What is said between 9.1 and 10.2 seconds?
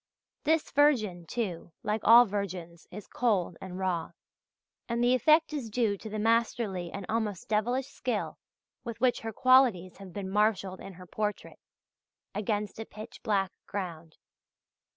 her qualities have